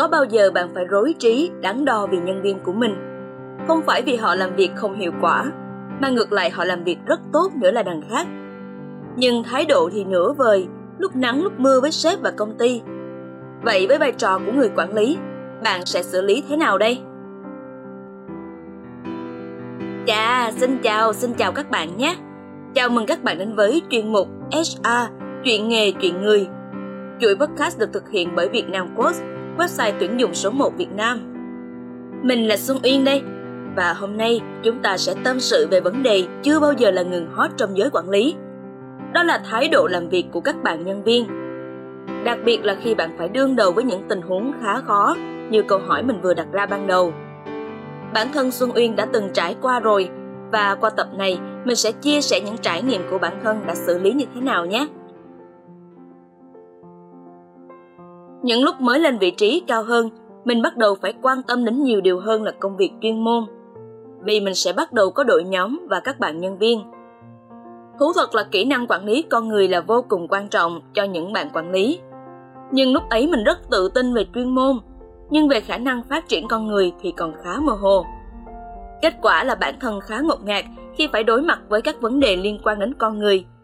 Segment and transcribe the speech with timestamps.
[0.00, 2.94] có bao giờ bạn phải rối trí, đắn đo vì nhân viên của mình?
[3.68, 5.44] Không phải vì họ làm việc không hiệu quả,
[6.00, 8.26] mà ngược lại họ làm việc rất tốt nữa là đằng khác.
[9.16, 10.66] Nhưng thái độ thì nửa vời,
[10.98, 12.82] lúc nắng lúc mưa với sếp và công ty.
[13.62, 15.18] Vậy với vai trò của người quản lý,
[15.64, 16.98] bạn sẽ xử lý thế nào đây?
[20.06, 22.16] Chà, xin chào xin chào các bạn nhé.
[22.74, 24.88] Chào mừng các bạn đến với chuyên mục hr
[25.44, 26.48] chuyện nghề, chuyện người.
[27.20, 29.22] Chuỗi podcast được thực hiện bởi việt nam Post
[29.58, 31.18] website tuyển dụng số 1 Việt Nam.
[32.22, 33.22] Mình là Xuân Uyên đây,
[33.76, 37.02] và hôm nay chúng ta sẽ tâm sự về vấn đề chưa bao giờ là
[37.02, 38.34] ngừng hot trong giới quản lý.
[39.12, 41.26] Đó là thái độ làm việc của các bạn nhân viên.
[42.24, 45.16] Đặc biệt là khi bạn phải đương đầu với những tình huống khá khó
[45.50, 47.12] như câu hỏi mình vừa đặt ra ban đầu.
[48.14, 50.08] Bản thân Xuân Uyên đã từng trải qua rồi
[50.52, 53.74] và qua tập này mình sẽ chia sẻ những trải nghiệm của bản thân đã
[53.74, 54.86] xử lý như thế nào nhé.
[58.42, 60.10] Những lúc mới lên vị trí cao hơn,
[60.44, 63.44] mình bắt đầu phải quan tâm đến nhiều điều hơn là công việc chuyên môn.
[64.24, 66.82] Vì mình sẽ bắt đầu có đội nhóm và các bạn nhân viên.
[67.98, 71.04] Thú thật là kỹ năng quản lý con người là vô cùng quan trọng cho
[71.04, 72.00] những bạn quản lý.
[72.72, 74.78] Nhưng lúc ấy mình rất tự tin về chuyên môn,
[75.30, 78.04] nhưng về khả năng phát triển con người thì còn khá mơ hồ.
[79.02, 82.20] Kết quả là bản thân khá ngột ngạt khi phải đối mặt với các vấn
[82.20, 83.44] đề liên quan đến con người–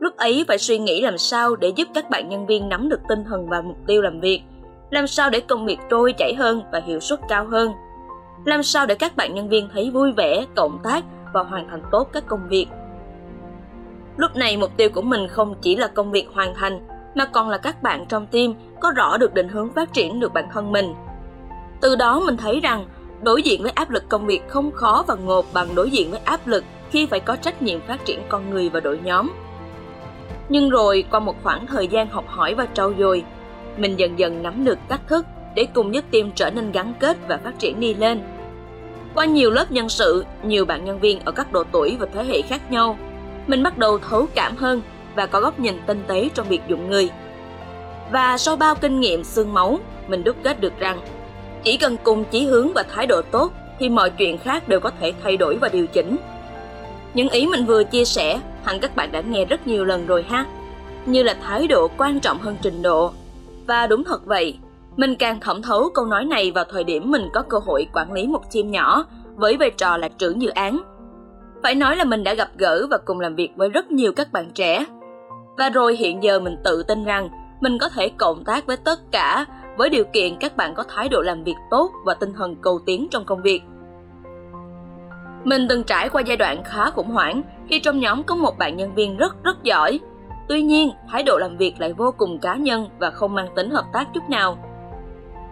[0.00, 3.00] Lúc ấy phải suy nghĩ làm sao để giúp các bạn nhân viên nắm được
[3.08, 4.42] tinh thần và mục tiêu làm việc,
[4.90, 7.72] làm sao để công việc trôi chảy hơn và hiệu suất cao hơn,
[8.44, 11.82] làm sao để các bạn nhân viên thấy vui vẻ, cộng tác và hoàn thành
[11.92, 12.66] tốt các công việc.
[14.16, 17.48] Lúc này mục tiêu của mình không chỉ là công việc hoàn thành mà còn
[17.48, 20.72] là các bạn trong team có rõ được định hướng phát triển được bản thân
[20.72, 20.94] mình.
[21.80, 22.86] Từ đó mình thấy rằng
[23.22, 26.20] đối diện với áp lực công việc không khó và ngột bằng đối diện với
[26.24, 29.30] áp lực khi phải có trách nhiệm phát triển con người và đội nhóm
[30.48, 33.24] nhưng rồi, qua một khoảng thời gian học hỏi và trau dồi,
[33.76, 37.16] mình dần dần nắm được cách thức để cùng nhất team trở nên gắn kết
[37.28, 38.22] và phát triển đi lên.
[39.14, 42.24] Qua nhiều lớp nhân sự, nhiều bạn nhân viên ở các độ tuổi và thế
[42.24, 42.98] hệ khác nhau,
[43.46, 44.82] mình bắt đầu thấu cảm hơn
[45.14, 47.08] và có góc nhìn tinh tế trong việc dụng người.
[48.12, 49.78] Và sau bao kinh nghiệm xương máu,
[50.08, 51.00] mình đúc kết được rằng,
[51.64, 54.90] chỉ cần cùng chí hướng và thái độ tốt thì mọi chuyện khác đều có
[55.00, 56.16] thể thay đổi và điều chỉnh.
[57.14, 60.22] Những ý mình vừa chia sẻ hẳn các bạn đã nghe rất nhiều lần rồi
[60.22, 60.44] ha.
[61.06, 63.10] Như là thái độ quan trọng hơn trình độ.
[63.66, 64.58] Và đúng thật vậy,
[64.96, 68.12] mình càng thẩm thấu câu nói này vào thời điểm mình có cơ hội quản
[68.12, 69.04] lý một team nhỏ
[69.36, 70.80] với vai trò là trưởng dự án.
[71.62, 74.32] Phải nói là mình đã gặp gỡ và cùng làm việc với rất nhiều các
[74.32, 74.84] bạn trẻ.
[75.58, 77.28] Và rồi hiện giờ mình tự tin rằng
[77.60, 79.44] mình có thể cộng tác với tất cả
[79.76, 82.80] với điều kiện các bạn có thái độ làm việc tốt và tinh thần cầu
[82.86, 83.62] tiến trong công việc.
[85.44, 88.76] Mình từng trải qua giai đoạn khá khủng hoảng khi trong nhóm có một bạn
[88.76, 90.00] nhân viên rất rất giỏi.
[90.48, 93.70] Tuy nhiên, thái độ làm việc lại vô cùng cá nhân và không mang tính
[93.70, 94.58] hợp tác chút nào.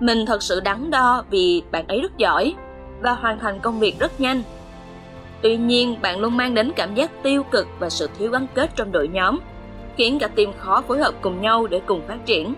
[0.00, 2.54] Mình thật sự đắn đo vì bạn ấy rất giỏi
[3.00, 4.42] và hoàn thành công việc rất nhanh.
[5.42, 8.70] Tuy nhiên, bạn luôn mang đến cảm giác tiêu cực và sự thiếu gắn kết
[8.76, 9.38] trong đội nhóm,
[9.96, 12.54] khiến cả team khó phối hợp cùng nhau để cùng phát triển.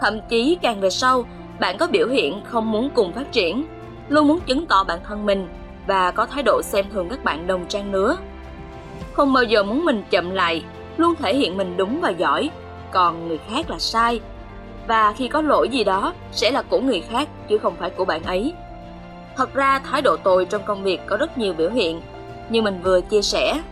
[0.00, 1.24] Thậm chí càng về sau,
[1.60, 3.66] bạn có biểu hiện không muốn cùng phát triển,
[4.08, 5.48] luôn muốn chứng tỏ bản thân mình
[5.86, 8.16] và có thái độ xem thường các bạn đồng trang lứa.
[9.12, 10.64] Không bao giờ muốn mình chậm lại,
[10.96, 12.50] luôn thể hiện mình đúng và giỏi,
[12.92, 14.20] còn người khác là sai.
[14.88, 18.04] Và khi có lỗi gì đó sẽ là của người khác chứ không phải của
[18.04, 18.52] bạn ấy.
[19.36, 22.00] Thật ra thái độ tồi trong công việc có rất nhiều biểu hiện,
[22.50, 23.62] như mình vừa chia sẻ.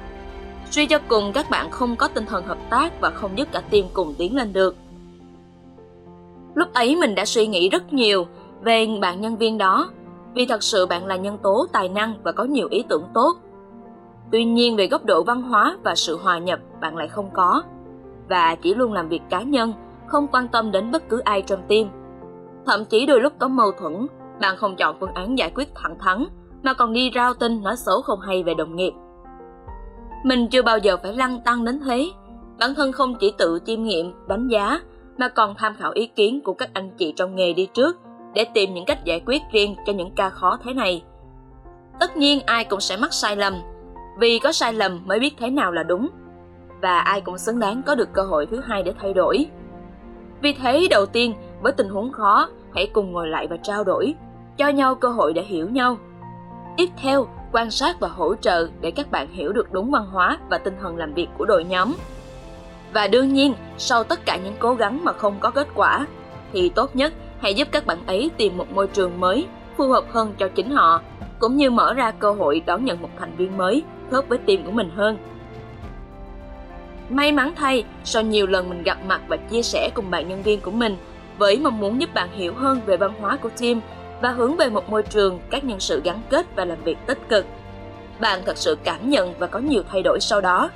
[0.70, 3.60] Suy cho cùng các bạn không có tinh thần hợp tác và không giúp cả
[3.60, 4.76] team cùng tiến lên được.
[6.54, 8.26] Lúc ấy mình đã suy nghĩ rất nhiều
[8.62, 9.90] về bạn nhân viên đó
[10.34, 13.36] vì thật sự bạn là nhân tố tài năng và có nhiều ý tưởng tốt.
[14.32, 17.62] Tuy nhiên về góc độ văn hóa và sự hòa nhập bạn lại không có
[18.28, 19.72] và chỉ luôn làm việc cá nhân,
[20.06, 21.88] không quan tâm đến bất cứ ai trong team.
[22.66, 24.06] Thậm chí đôi lúc có mâu thuẫn,
[24.40, 26.24] bạn không chọn phương án giải quyết thẳng thắn
[26.62, 28.92] mà còn đi rao tin nói xấu không hay về đồng nghiệp.
[30.24, 32.10] Mình chưa bao giờ phải lăng tăng đến thế,
[32.58, 34.80] bản thân không chỉ tự chiêm nghiệm, đánh giá
[35.18, 37.96] mà còn tham khảo ý kiến của các anh chị trong nghề đi trước
[38.34, 41.02] để tìm những cách giải quyết riêng cho những ca khó thế này.
[42.00, 43.54] Tất nhiên ai cũng sẽ mắc sai lầm,
[44.18, 46.08] vì có sai lầm mới biết thế nào là đúng,
[46.82, 49.46] và ai cũng xứng đáng có được cơ hội thứ hai để thay đổi.
[50.40, 54.14] Vì thế đầu tiên, với tình huống khó, hãy cùng ngồi lại và trao đổi,
[54.56, 55.96] cho nhau cơ hội để hiểu nhau.
[56.76, 60.38] Tiếp theo, quan sát và hỗ trợ để các bạn hiểu được đúng văn hóa
[60.50, 61.94] và tinh thần làm việc của đội nhóm.
[62.92, 66.06] Và đương nhiên, sau tất cả những cố gắng mà không có kết quả,
[66.52, 70.04] thì tốt nhất hãy giúp các bạn ấy tìm một môi trường mới phù hợp
[70.12, 71.00] hơn cho chính họ
[71.38, 74.64] cũng như mở ra cơ hội đón nhận một thành viên mới khớp với team
[74.64, 75.18] của mình hơn
[77.08, 80.42] may mắn thay sau nhiều lần mình gặp mặt và chia sẻ cùng bạn nhân
[80.42, 80.96] viên của mình
[81.38, 83.80] với mong muốn giúp bạn hiểu hơn về văn hóa của team
[84.22, 87.18] và hướng về một môi trường các nhân sự gắn kết và làm việc tích
[87.28, 87.46] cực.
[88.20, 90.70] Bạn thật sự cảm nhận và có nhiều thay đổi sau đó.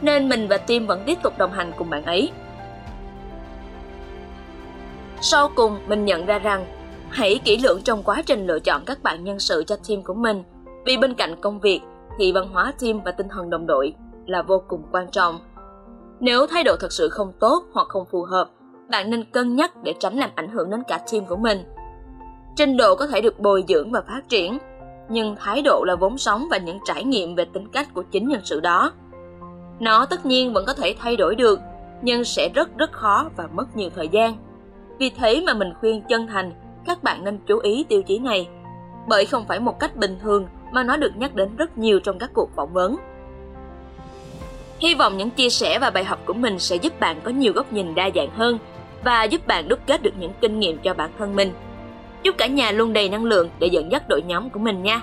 [0.00, 2.30] Nên mình và team vẫn tiếp tục đồng hành cùng bạn ấy.
[5.20, 6.66] Sau cùng, mình nhận ra rằng
[7.10, 10.14] hãy kỹ lưỡng trong quá trình lựa chọn các bạn nhân sự cho team của
[10.14, 10.42] mình
[10.84, 11.80] vì bên cạnh công việc
[12.18, 13.94] thì văn hóa team và tinh thần đồng đội
[14.26, 15.38] là vô cùng quan trọng.
[16.20, 18.50] Nếu thái độ thật sự không tốt hoặc không phù hợp,
[18.90, 21.58] bạn nên cân nhắc để tránh làm ảnh hưởng đến cả team của mình.
[22.56, 24.58] Trình độ có thể được bồi dưỡng và phát triển,
[25.08, 28.28] nhưng thái độ là vốn sống và những trải nghiệm về tính cách của chính
[28.28, 28.92] nhân sự đó.
[29.80, 31.60] Nó tất nhiên vẫn có thể thay đổi được,
[32.02, 34.34] nhưng sẽ rất rất khó và mất nhiều thời gian.
[34.98, 36.52] Vì thế mà mình khuyên chân thành
[36.86, 38.48] các bạn nên chú ý tiêu chí này,
[39.08, 42.18] bởi không phải một cách bình thường mà nó được nhắc đến rất nhiều trong
[42.18, 42.96] các cuộc phỏng vấn.
[44.80, 47.52] Hy vọng những chia sẻ và bài học của mình sẽ giúp bạn có nhiều
[47.52, 48.58] góc nhìn đa dạng hơn
[49.04, 51.52] và giúp bạn đúc kết được những kinh nghiệm cho bản thân mình.
[52.22, 55.00] Chúc cả nhà luôn đầy năng lượng để dẫn dắt đội nhóm của mình nha.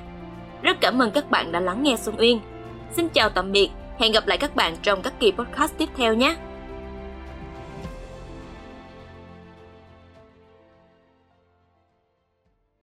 [0.61, 2.39] Rất cảm ơn các bạn đã lắng nghe Xuân Uyên.
[2.91, 3.69] Xin chào tạm biệt,
[3.99, 6.35] hẹn gặp lại các bạn trong các kỳ podcast tiếp theo nhé.